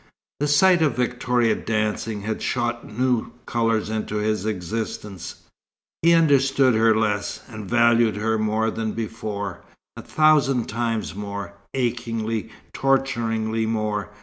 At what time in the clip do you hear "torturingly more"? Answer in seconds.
12.73-14.09